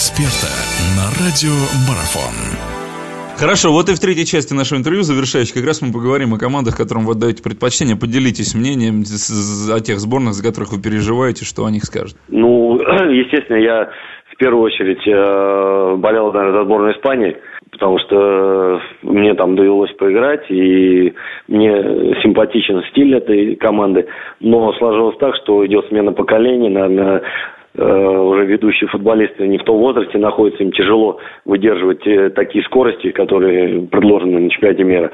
эксперта 0.00 0.48
на 0.96 1.12
радио 1.20 1.52
Марафон. 1.84 2.32
Хорошо, 3.36 3.68
вот 3.68 3.90
и 3.90 3.92
в 3.92 4.00
третьей 4.00 4.24
части 4.24 4.56
нашего 4.56 4.78
интервью, 4.78 5.02
завершающей, 5.02 5.52
как 5.52 5.66
раз 5.68 5.84
мы 5.84 5.92
поговорим 5.92 6.32
о 6.32 6.38
командах, 6.40 6.74
которым 6.74 7.04
вы 7.04 7.12
отдаете 7.12 7.44
предпочтение. 7.44 8.00
Поделитесь 8.00 8.56
мнением 8.56 9.04
о 9.04 9.80
тех 9.84 10.00
сборных, 10.00 10.32
за 10.32 10.40
которых 10.40 10.72
вы 10.72 10.80
переживаете, 10.80 11.44
что 11.44 11.68
о 11.68 11.70
них 11.70 11.84
скажут. 11.84 12.16
Ну, 12.32 12.80
естественно, 13.12 13.60
я 13.60 13.92
в 14.32 14.36
первую 14.40 14.64
очередь 14.72 15.04
э, 15.04 15.96
болел, 16.00 16.32
наверное, 16.32 16.56
за 16.56 16.64
сборную 16.64 16.96
Испании, 16.96 17.36
потому 17.70 17.98
что 18.00 18.80
мне 19.02 19.34
там 19.34 19.54
довелось 19.54 19.92
поиграть, 20.00 20.50
и 20.50 21.12
мне 21.46 22.16
симпатичен 22.24 22.84
стиль 22.88 23.20
этой 23.20 23.54
команды. 23.56 24.06
Но 24.40 24.72
сложилось 24.80 25.18
так, 25.20 25.36
что 25.44 25.66
идет 25.66 25.88
смена 25.88 26.12
поколений, 26.12 26.70
наверное, 26.70 27.20
уже 27.74 28.46
ведущие 28.46 28.88
футболисты 28.88 29.46
не 29.46 29.58
в 29.58 29.64
том 29.64 29.78
возрасте 29.78 30.18
находятся, 30.18 30.62
им 30.62 30.72
тяжело 30.72 31.18
выдерживать 31.44 32.04
э, 32.06 32.30
такие 32.30 32.64
скорости, 32.64 33.10
которые 33.12 33.82
предложены 33.82 34.40
на 34.40 34.50
чемпионате 34.50 34.84
мира. 34.84 35.10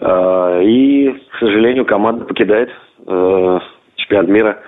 Э, 0.00 0.62
и, 0.64 1.10
к 1.12 1.38
сожалению, 1.38 1.84
команда 1.84 2.24
покидает 2.24 2.70
чемпионат 3.96 4.28
мира. 4.28 4.58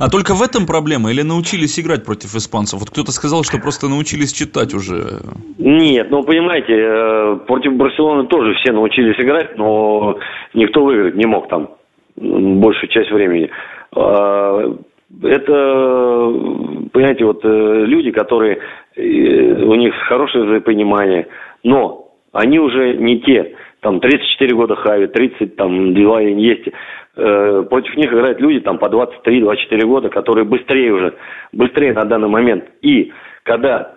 А 0.00 0.10
только 0.10 0.34
в 0.34 0.42
этом 0.42 0.66
проблема 0.66 1.10
или 1.10 1.22
научились 1.22 1.78
играть 1.78 2.04
против 2.04 2.34
испанцев? 2.34 2.80
Вот 2.80 2.90
кто-то 2.90 3.12
сказал, 3.12 3.42
что 3.42 3.58
просто 3.58 3.88
научились 3.88 4.32
читать 4.32 4.74
уже. 4.74 5.20
Нет, 5.58 6.10
ну 6.10 6.22
понимаете, 6.24 7.40
против 7.46 7.74
Барселоны 7.74 8.26
тоже 8.26 8.54
все 8.54 8.72
научились 8.72 9.18
играть, 9.18 9.56
но 9.56 10.18
никто 10.54 10.84
выиграть 10.84 11.14
не 11.14 11.26
мог 11.26 11.48
там 11.48 11.70
большую 12.16 12.88
часть 12.90 13.10
времени 13.10 13.50
это, 15.22 15.52
понимаете, 16.92 17.24
вот 17.24 17.44
э, 17.44 17.84
люди, 17.86 18.10
которые, 18.10 18.58
э, 18.96 19.62
у 19.62 19.74
них 19.74 19.94
хорошее 20.08 20.44
взаимопонимание, 20.44 21.28
но 21.62 22.08
они 22.32 22.58
уже 22.58 22.94
не 22.96 23.20
те, 23.20 23.54
там 23.80 24.00
34 24.00 24.54
года 24.54 24.76
Хави, 24.76 25.06
30, 25.06 25.56
там, 25.56 25.92
и 25.92 26.42
есть. 26.42 26.68
Э, 27.16 27.64
против 27.68 27.96
них 27.96 28.12
играют 28.12 28.40
люди 28.40 28.60
там 28.60 28.78
по 28.78 28.86
23-24 28.86 29.86
года, 29.86 30.08
которые 30.08 30.44
быстрее 30.44 30.92
уже, 30.92 31.14
быстрее 31.52 31.92
на 31.92 32.04
данный 32.04 32.28
момент. 32.28 32.64
И 32.82 33.12
когда 33.44 33.96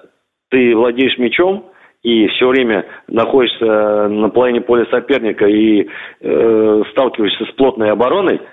ты 0.50 0.76
владеешь 0.76 1.18
мячом, 1.18 1.72
и 2.04 2.28
все 2.28 2.48
время 2.48 2.86
находишься 3.08 4.08
на 4.08 4.30
половине 4.30 4.62
поля 4.62 4.86
соперника 4.92 5.46
и 5.48 5.88
э, 6.22 6.84
сталкиваешься 6.92 7.46
с 7.46 7.52
плотной 7.56 7.92
обороной– 7.92 8.42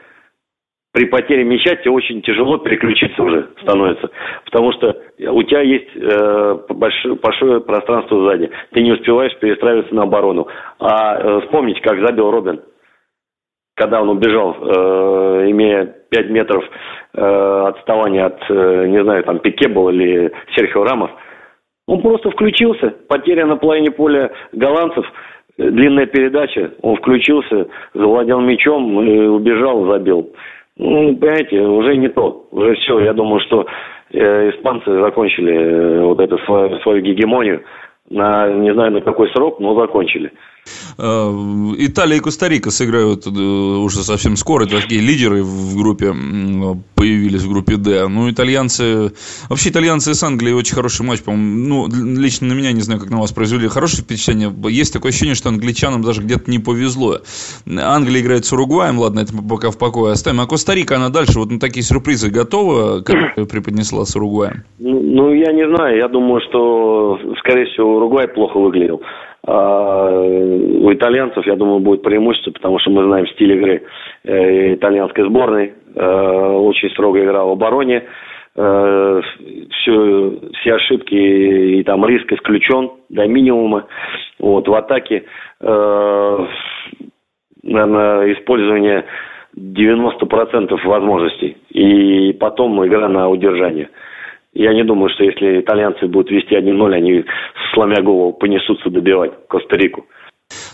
при 0.95 1.07
потере 1.07 1.43
мяча 1.43 1.75
тебе 1.75 1.91
очень 1.91 2.23
тяжело 2.23 2.59
переключиться 2.59 3.21
уже 3.21 3.49
становится, 3.63 4.11
потому 4.45 4.73
что 4.73 4.97
у 5.19 5.43
тебя 5.43 5.61
есть 5.61 5.89
э, 5.97 6.59
большое, 6.69 7.17
большое 7.17 7.61
пространство 7.61 8.25
сзади, 8.25 8.49
ты 8.71 8.81
не 8.81 8.93
успеваешь 8.93 9.37
перестраиваться 9.41 9.93
на 9.93 10.05
оборону. 10.05 10.47
А 10.79 11.17
э, 11.19 11.41
вспомните, 11.43 11.81
как 11.81 11.99
забил 11.99 12.31
Робин, 12.31 12.61
когда 13.75 14.01
он 14.03 14.09
убежал, 14.09 14.57
э, 14.57 15.51
имея 15.51 15.97
5 16.11 16.31
метров 16.31 16.65
э, 17.15 17.65
отставания 17.67 18.27
от, 18.27 18.41
э, 18.49 18.87
не 18.87 19.03
знаю, 19.03 19.25
там 19.25 19.41
Пике 19.41 19.69
был 19.69 19.89
или 19.89 20.33
Серхио 20.55 20.85
Рамос, 20.85 21.11
он 21.89 22.03
просто 22.03 22.31
включился, 22.31 22.95
потеря 23.09 23.47
на 23.47 23.57
половине 23.57 23.91
поля 23.91 24.31
голландцев, 24.53 25.05
длинная 25.59 26.07
передача, 26.07 26.71
он 26.83 26.97
включился, 26.99 27.67
завладел 27.95 28.41
мячом 28.41 29.03
и 29.03 29.27
убежал, 29.27 29.87
забил. 29.87 30.33
Ну, 30.77 31.17
понимаете, 31.17 31.61
уже 31.61 31.97
не 31.97 32.09
то. 32.09 32.47
Уже 32.51 32.75
все. 32.75 33.01
Я 33.01 33.13
думаю, 33.13 33.41
что 33.41 33.67
э, 34.13 34.51
испанцы 34.51 34.91
закончили 35.01 35.55
э, 35.55 36.01
вот 36.03 36.21
эту 36.21 36.39
свою, 36.39 36.79
свою 36.81 37.01
гегемонию 37.03 37.63
на, 38.11 38.49
не 38.53 38.73
знаю 38.73 38.93
на 38.93 39.01
какой 39.01 39.31
срок, 39.31 39.61
но 39.61 39.79
закончили. 39.79 40.33
Э, 40.99 41.75
Италия 41.79 42.19
и 42.19 42.21
Коста-Рика 42.21 42.71
сыграют 42.71 43.27
э, 43.27 43.31
уже 43.31 44.03
совсем 44.03 44.37
скоро. 44.37 44.65
Это 44.65 44.81
такие 44.81 45.01
лидеры 45.01 45.43
в 45.43 45.77
группе 45.77 46.13
появились 46.95 47.43
в 47.43 47.51
группе 47.51 47.77
D. 47.77 48.09
Ну, 48.09 48.31
итальянцы... 48.31 49.13
Вообще, 49.49 49.71
итальянцы 49.71 50.15
с 50.15 50.23
Англией 50.23 50.55
очень 50.55 50.75
хороший 50.75 51.05
матч, 51.05 51.23
по-моему. 51.23 51.89
Ну, 51.89 52.21
лично 52.21 52.49
на 52.49 52.53
меня, 52.55 52.73
не 52.73 52.81
знаю, 52.81 53.01
как 53.01 53.11
на 53.11 53.21
вас 53.21 53.33
произвели 53.33 53.69
хорошее 53.69 54.03
впечатление. 54.03 54.51
Есть 54.71 54.93
такое 54.93 55.11
ощущение, 55.11 55.35
что 55.35 55.51
англичанам 55.51 56.03
даже 56.03 56.23
где-то 56.23 56.51
не 56.51 56.59
повезло. 56.59 57.19
Англия 57.67 58.23
играет 58.23 58.47
с 58.47 58.53
Уругваем, 58.53 58.99
ладно, 58.99 59.21
это 59.21 59.33
пока 59.37 59.71
в 59.71 59.79
покое 59.79 60.13
оставим. 60.13 60.41
А 60.41 60.47
Коста-Рика, 60.47 60.97
она 60.97 61.11
дальше 61.11 61.39
вот 61.39 61.51
на 61.51 61.61
такие 61.61 61.83
сюрпризы 61.83 62.31
готова, 62.31 63.01
как 63.03 63.35
преподнесла 63.49 64.05
с 64.05 64.17
Уругваем? 64.17 64.65
Ну, 64.79 65.33
я 65.35 65.53
не 65.53 65.69
знаю. 65.69 65.99
Я 65.99 66.09
думаю, 66.09 66.41
что, 66.49 67.19
скорее 67.41 67.67
всего, 67.67 67.97
Уругвай 67.97 68.29
плохо 68.29 68.59
выглядел. 68.59 69.03
А 69.47 70.11
у 70.11 70.93
итальянцев, 70.93 71.47
я 71.47 71.57
думаю, 71.57 71.81
будет 71.81 72.03
преимущество, 72.03 72.51
потому 72.51 72.79
что 72.79 72.91
мы 72.91 73.05
знаем 73.05 73.27
стиль 73.29 73.53
игры 73.53 73.83
э, 74.25 74.75
итальянской 74.75 75.25
сборной. 75.25 75.73
Э, 75.95 76.53
очень 76.53 76.91
строгая 76.91 77.25
игра 77.25 77.45
в 77.45 77.51
обороне. 77.51 78.05
Э, 78.57 79.21
все, 79.71 80.39
все 80.61 80.75
ошибки 80.75 81.15
и 81.15 81.83
там 81.83 82.07
риск 82.07 82.33
исключен 82.33 82.91
до 83.11 83.27
минимума. 83.27 83.87
Вот, 84.39 84.67
в 84.67 84.75
атаке, 84.75 85.25
наверное, 85.61 86.49
использование 88.33 89.05
90% 89.57 90.87
возможностей. 90.87 91.57
И 91.71 92.33
потом 92.35 92.87
игра 92.87 93.09
на 93.09 93.29
удержание. 93.29 93.89
Я 94.55 94.73
не 94.73 94.85
думаю, 94.85 95.11
что 95.11 95.25
если 95.25 95.61
итальянцы 95.61 96.07
будут 96.07 96.31
вести 96.31 96.55
1-0, 96.55 96.95
они, 96.95 97.25
сломя 97.75 98.03
голову, 98.03 98.33
понесутся 98.33 98.91
добивать 98.91 99.33
Коста-Рику. 99.49 100.05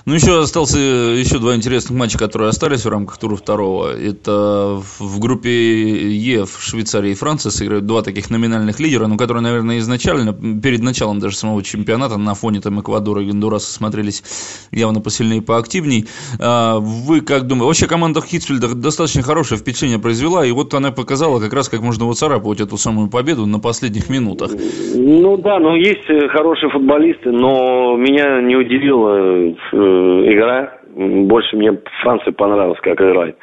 Ну, 0.06 0.15
еще 0.15 0.41
остался 0.41 0.78
еще 0.78 1.38
два 1.38 1.55
интересных 1.55 1.99
матча, 1.99 2.19
которые 2.19 2.49
остались 2.49 2.84
в 2.84 2.88
рамках 2.88 3.19
тура 3.19 3.37
второго. 3.37 3.93
Это 3.93 4.81
в 4.99 5.19
группе 5.21 5.50
Е 5.50 6.44
в 6.44 6.59
Швейцарии 6.61 7.11
и 7.11 7.15
Франции 7.15 7.50
сыграют 7.50 7.87
два 7.87 8.03
таких 8.03 8.31
номинальных 8.31 8.81
лидера, 8.81 9.06
но 9.06 9.16
которые, 9.16 9.43
наверное, 9.43 9.78
изначально, 9.78 10.33
перед 10.33 10.81
началом 10.83 11.19
даже 11.19 11.37
самого 11.37 11.62
чемпионата, 11.62 12.16
на 12.16 12.34
фоне 12.34 12.61
там 12.61 12.81
Эквадора 12.81 13.22
и 13.22 13.27
Гондураса 13.27 13.72
смотрелись 13.72 14.22
явно 14.71 15.00
посильнее 15.00 15.38
и 15.38 15.44
поактивней. 15.44 16.06
А 16.38 16.78
вы 16.78 17.21
как 17.21 17.47
думаете? 17.47 17.67
Вообще 17.67 17.87
команда 17.87 18.21
Хитсфильда 18.21 18.75
достаточно 18.75 19.22
хорошее 19.22 19.61
впечатление 19.61 19.99
произвела, 19.99 20.44
и 20.47 20.53
вот 20.53 20.72
она 20.75 20.93
показала 20.93 21.41
как 21.41 21.53
раз, 21.53 21.69
как 21.69 21.82
можно 21.82 22.06
выцарапывать 22.06 22.61
эту 22.61 22.77
самую 22.77 23.11
победу 23.11 23.47
на 23.47 23.59
последних 23.59 24.09
минутах. 24.09 24.50
Ну 24.94 25.37
да, 25.37 25.59
ну 25.59 25.75
есть 25.75 26.06
хорошие 26.32 26.71
футболисты, 26.71 27.31
но 27.31 27.97
меня 27.97 28.41
не 28.43 28.56
удивило 28.56 29.17
э, 29.17 29.55
Э, 29.72 29.89
игра. 30.32 30.72
Больше 30.94 31.56
мне 31.56 31.78
Франция 32.02 32.32
понравилась, 32.32 32.80
как 32.80 33.00
играет. 33.00 33.36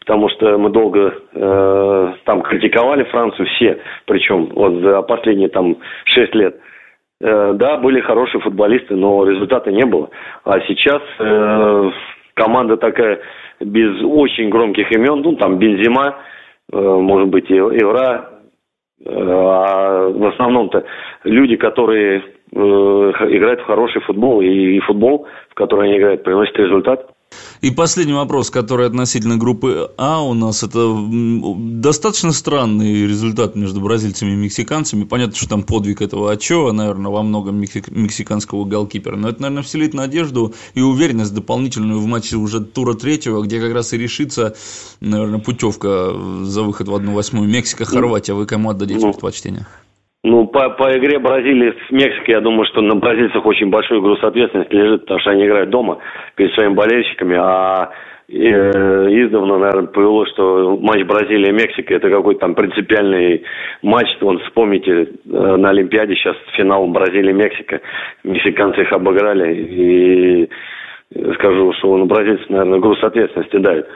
Потому 0.00 0.28
что 0.30 0.58
мы 0.58 0.70
долго 0.70 1.14
э, 1.32 2.12
там 2.24 2.42
критиковали 2.42 3.04
Францию 3.04 3.46
все, 3.46 3.78
причем 4.06 4.46
вот 4.54 4.74
за 4.82 5.02
последние 5.02 5.48
там 5.48 5.76
шесть 6.04 6.34
лет. 6.34 6.56
Э, 7.20 7.52
да, 7.54 7.78
были 7.78 8.00
хорошие 8.00 8.40
футболисты, 8.40 8.96
но 8.96 9.24
результата 9.24 9.70
не 9.72 9.84
было. 9.84 10.10
А 10.44 10.60
сейчас 10.60 11.02
э, 11.18 11.90
команда 12.34 12.76
такая 12.76 13.20
без 13.60 14.02
очень 14.02 14.50
громких 14.50 14.90
имен, 14.92 15.22
ну 15.22 15.36
там 15.36 15.58
Бензима, 15.58 16.16
э, 16.72 16.76
может 16.76 17.28
быть, 17.28 17.48
Евра, 17.48 18.28
э, 18.30 18.33
а 19.06 20.08
в 20.08 20.26
основном-то 20.26 20.84
люди, 21.24 21.56
которые 21.56 22.20
э, 22.20 22.56
играют 22.56 23.60
в 23.60 23.66
хороший 23.66 24.00
футбол, 24.02 24.40
и, 24.40 24.78
футбол 24.80 25.26
в 25.50 25.54
которой 25.54 25.88
они 25.88 25.98
играют, 25.98 26.22
приносит 26.22 26.56
результат. 26.58 27.13
И 27.64 27.70
последний 27.70 28.12
вопрос, 28.12 28.50
который 28.50 28.86
относительно 28.86 29.38
группы 29.38 29.90
А 29.96 30.22
у 30.22 30.34
нас, 30.34 30.62
это 30.62 30.94
достаточно 31.80 32.32
странный 32.32 33.06
результат 33.06 33.56
между 33.56 33.80
бразильцами 33.80 34.32
и 34.32 34.36
мексиканцами. 34.36 35.04
Понятно, 35.04 35.34
что 35.34 35.48
там 35.48 35.62
подвиг 35.62 36.02
этого 36.02 36.30
Ачова, 36.30 36.72
наверное, 36.72 37.10
во 37.10 37.22
многом 37.22 37.58
мексиканского 37.58 38.66
голкипера, 38.66 39.16
но 39.16 39.30
это, 39.30 39.40
наверное, 39.40 39.62
вселит 39.62 39.94
надежду 39.94 40.52
и 40.74 40.82
уверенность 40.82 41.32
дополнительную 41.32 42.00
в 42.00 42.04
матче 42.04 42.36
уже 42.36 42.60
тура 42.60 42.92
третьего, 42.92 43.40
где 43.40 43.58
как 43.58 43.72
раз 43.72 43.94
и 43.94 43.96
решится, 43.96 44.54
наверное, 45.00 45.38
путевка 45.38 46.12
за 46.42 46.64
выход 46.64 46.88
в 46.88 46.94
1-8 46.94 47.46
Мексика-Хорватия. 47.46 48.34
Вы 48.34 48.44
кому 48.44 48.68
отдадите 48.68 49.06
ну, 49.06 49.12
предпочтение? 49.12 49.66
Ну, 50.24 50.46
по, 50.46 50.70
по 50.70 50.90
игре 50.96 51.18
Бразилии 51.18 51.74
с 51.86 51.90
Мексикой, 51.92 52.34
я 52.36 52.40
думаю, 52.40 52.64
что 52.64 52.80
на 52.80 52.96
бразильцах 52.96 53.44
очень 53.44 53.68
большой 53.68 54.00
груз 54.00 54.24
ответственности 54.24 54.72
лежит, 54.72 55.02
потому 55.02 55.20
что 55.20 55.30
они 55.30 55.44
играют 55.44 55.68
дома 55.68 55.98
перед 56.34 56.50
своими 56.54 56.72
болельщиками, 56.72 57.36
а 57.38 57.90
э, 58.30 58.32
издавна, 58.32 59.58
наверное, 59.58 59.88
повело, 59.88 60.24
что 60.24 60.78
матч 60.80 61.04
Бразилия-Мексика 61.04 61.94
это 61.94 62.08
какой-то 62.08 62.40
там 62.40 62.54
принципиальный 62.54 63.44
матч. 63.82 64.08
Вон, 64.22 64.38
вспомните, 64.38 64.92
э, 64.92 65.06
на 65.26 65.68
Олимпиаде 65.68 66.14
сейчас 66.14 66.36
финал 66.56 66.86
Бразилия-Мексика. 66.86 67.82
Мексиканцы 68.24 68.80
их 68.80 68.92
обыграли. 68.92 69.54
И 69.54 70.48
скажу, 71.34 71.74
что 71.74 71.98
на 71.98 72.06
бразильцев, 72.06 72.48
наверное, 72.48 72.78
груз 72.78 73.04
ответственности 73.04 73.58
давит. 73.58 73.86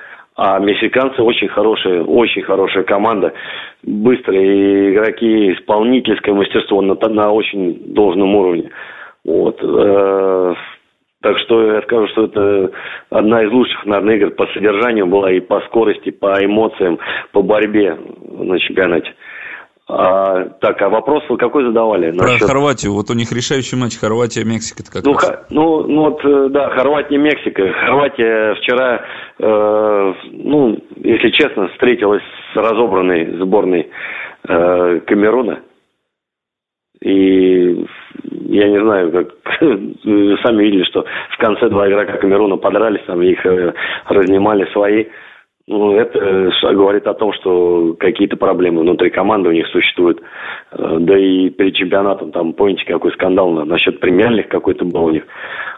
А 0.41 0.61
мексиканцы 0.61 1.21
очень 1.21 1.49
хорошая, 1.49 2.05
очень 2.05 2.43
хорошая 2.43 2.85
команда. 2.85 3.33
Быстрые 3.83 4.93
игроки, 4.93 5.53
исполнительское 5.55 6.33
мастерство 6.33 6.81
на, 6.81 6.95
на 6.95 7.33
очень 7.33 7.93
должном 7.93 8.37
уровне. 8.37 8.71
Вот. 9.25 9.59
Э, 9.61 10.55
так 11.23 11.39
что 11.41 11.75
я 11.75 11.83
скажу, 11.83 12.07
что 12.13 12.27
это 12.27 12.71
одна 13.11 13.43
из 13.43 13.51
лучших, 13.51 13.85
наверное, 13.85 14.15
игр 14.15 14.31
по 14.31 14.47
содержанию 14.55 15.09
была 15.09 15.33
и 15.33 15.41
по 15.41 15.61
скорости, 15.63 16.11
по 16.11 16.33
эмоциям, 16.45 17.01
по 17.33 17.43
борьбе 17.43 17.99
на 18.31 18.61
чемпионате. 18.61 19.13
А, 19.91 20.45
так, 20.61 20.83
а 20.83 20.91
вопрос 20.91 21.25
вы 21.31 21.39
какой 21.39 21.65
задавали? 21.65 22.11
Про 22.11 22.33
насчет... 22.33 22.47
Хорватию. 22.47 22.93
Вот 22.93 23.09
у 23.09 23.15
них 23.15 23.33
решающий 23.33 23.77
матч 23.77 23.97
Хорватия-Мексика. 23.99 24.83
как 24.93 25.05
ну, 25.05 25.15
х... 25.15 25.47
ну, 25.49 25.83
ну, 25.85 26.11
вот, 26.11 26.23
э, 26.25 26.49
да, 26.51 26.69
Хорватия-Мексика. 26.71 27.73
Хорватия 27.73 28.55
вчера, 28.57 29.01
э, 29.39 30.15
ну, 30.33 30.79
если 30.97 31.31
честно, 31.31 31.69
встретилась 31.69 32.23
с 32.53 32.57
разобранной 32.57 33.39
сборной 33.39 33.89
э, 34.47 35.01
Камеруна. 35.07 35.61
И 37.01 37.87
я 38.49 38.69
не 38.69 38.81
знаю, 38.83 39.11
как 39.11 39.29
сами 39.63 40.65
видели, 40.65 40.85
что 40.85 41.03
в 41.31 41.39
конце 41.39 41.71
два 41.71 41.89
игрока 41.89 42.19
Камеруна 42.19 42.59
подрались, 42.59 43.05
там 43.07 43.23
их 43.23 43.45
э, 43.47 43.73
разнимали 44.07 44.71
свои. 44.73 45.07
Ну, 45.69 45.95
это 45.99 46.51
говорит 46.63 47.07
о 47.07 47.13
том, 47.13 47.35
что 47.35 47.95
какие-то 48.01 48.39
проблемы 48.39 48.81
внутри 48.81 49.11
команды 49.11 49.51
у 49.51 49.53
них 49.53 49.67
существуют. 49.69 50.19
Э, 50.73 50.97
да 50.99 51.19
и 51.19 51.51
перед 51.51 51.75
чемпионатом, 51.75 52.33
там, 52.33 52.55
помните, 52.55 52.85
какой 52.87 53.13
скандал 53.13 53.51
насчет 53.51 54.01
премиальных 54.01 54.49
какой-то 54.49 54.87
был 54.87 55.05
у 55.05 55.11
них. 55.11 55.25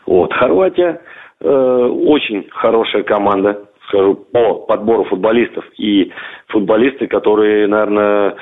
Вот. 0.07 0.33
Хорватия 0.33 1.01
э, 1.41 1.49
очень 1.49 2.47
хорошая 2.51 3.03
команда, 3.03 3.65
скажу, 3.89 4.15
по 4.15 4.61
подбору 4.61 5.05
футболистов. 5.05 5.65
И 5.77 6.13
футболисты, 6.47 7.09
которые, 7.09 7.67
наверное, 7.67 8.37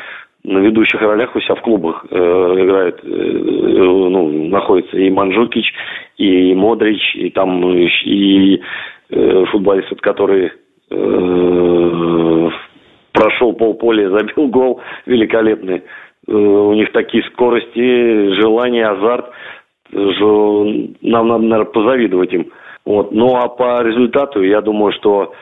на 0.44 0.58
ведущих 0.58 1.00
ролях 1.00 1.34
у 1.34 1.40
себя 1.40 1.54
в 1.54 1.62
клубах 1.62 2.04
э, 2.10 2.14
играют, 2.14 3.00
э, 3.02 3.06
ну, 3.06 4.48
находятся 4.48 4.98
и 4.98 5.08
Манжукич, 5.08 5.72
и 6.18 6.54
Модрич, 6.54 7.16
и 7.16 7.30
там 7.30 7.66
и 7.72 8.60
э, 9.08 9.44
футболисты, 9.46 9.96
которые 9.96 10.52
Э, 10.52 10.67
прошел 13.12 13.52
полполя, 13.52 14.10
забил 14.18 14.48
гол 14.48 14.80
великолепный. 15.06 15.82
Э, 16.26 16.32
у 16.32 16.74
них 16.74 16.92
такие 16.92 17.22
скорости, 17.24 18.40
желание, 18.40 18.86
азарт. 18.86 19.30
Нам 19.90 21.28
надо, 21.28 21.44
наверное, 21.44 21.72
позавидовать 21.72 22.32
им. 22.32 22.50
Вот. 22.84 23.12
Ну 23.12 23.36
а 23.36 23.48
по 23.48 23.82
результату, 23.82 24.42
я 24.42 24.60
думаю, 24.60 24.92
что 24.92 25.32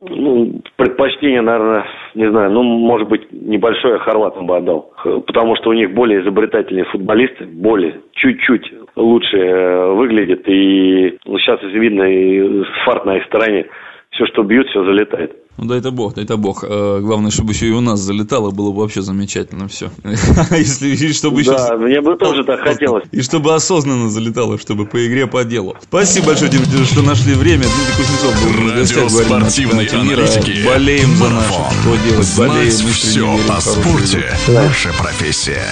ну, 0.00 0.60
предпочтение, 0.76 1.40
наверное, 1.42 1.86
не 2.14 2.28
знаю, 2.28 2.50
ну, 2.50 2.62
может 2.62 3.08
быть, 3.08 3.30
небольшое 3.30 3.98
хорватам 3.98 4.46
бы 4.46 4.56
отдал. 4.56 4.92
Потому 5.26 5.54
что 5.56 5.70
у 5.70 5.72
них 5.72 5.94
более 5.94 6.22
изобретательные 6.22 6.84
футболисты, 6.86 7.46
более, 7.46 8.00
чуть-чуть 8.12 8.72
лучше 8.96 9.36
э, 9.36 9.92
выглядят. 9.94 10.42
И 10.46 11.18
ну, 11.24 11.38
сейчас 11.38 11.60
видно 11.62 12.02
и 12.02 12.64
фарт 12.84 13.04
на 13.04 13.16
их 13.16 13.24
стороне 13.24 13.66
все, 14.10 14.26
что 14.26 14.42
бьют, 14.42 14.68
все 14.68 14.84
залетает. 14.84 15.36
Ну 15.58 15.66
дай 15.66 15.78
это 15.78 15.90
бог, 15.90 16.14
дай 16.14 16.24
это 16.24 16.36
бог. 16.36 16.64
Э, 16.64 17.00
главное, 17.00 17.30
чтобы 17.30 17.52
еще 17.52 17.68
и 17.68 17.72
у 17.72 17.80
нас 17.80 18.00
залетало, 18.00 18.50
было 18.50 18.72
бы 18.72 18.80
вообще 18.80 19.02
замечательно 19.02 19.68
все. 19.68 19.90
Если 20.50 20.88
и 20.88 21.12
чтобы 21.12 21.40
еще... 21.40 21.52
Да, 21.52 21.76
мне 21.76 22.00
бы 22.00 22.16
тоже 22.16 22.42
так 22.44 22.60
хотелось. 22.60 23.04
И 23.12 23.20
чтобы 23.20 23.54
осознанно 23.54 24.08
залетало, 24.08 24.58
чтобы 24.58 24.86
по 24.86 25.06
игре 25.06 25.26
по 25.26 25.44
делу. 25.44 25.76
Спасибо 25.82 26.28
большое, 26.28 26.50
Дмитрий, 26.50 26.84
что 26.84 27.02
нашли 27.02 27.34
время. 27.34 27.64
Дмитрий 27.64 27.96
Кузнецов 27.96 28.32
был 28.42 28.70
в 28.70 28.76
гостях, 28.76 29.10
говорим 29.10 30.08
мира. 30.08 30.26
Болеем 30.66 31.10
за 31.16 31.30
наше. 31.30 31.52
Что 31.80 32.08
делать? 32.08 32.38
Болеем, 32.38 32.70
все 32.70 33.52
о 33.52 33.60
спорте. 33.60 34.24
Наша 34.48 34.88
профессия. 34.98 35.62